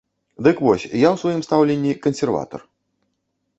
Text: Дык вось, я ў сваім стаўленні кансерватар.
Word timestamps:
Дык 0.45 0.61
вось, 0.67 0.85
я 0.87 1.09
ў 1.11 1.15
сваім 1.25 1.45
стаўленні 1.49 1.93
кансерватар. 2.09 2.67